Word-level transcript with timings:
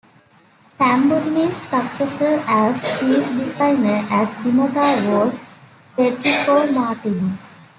Tamburini's 0.79 1.55
successor 1.55 2.41
as 2.47 2.81
chief 2.99 3.23
designer 3.37 4.03
at 4.09 4.25
Bimota 4.39 5.07
was 5.11 5.37
Federico 5.95 6.65
Martini. 6.71 7.33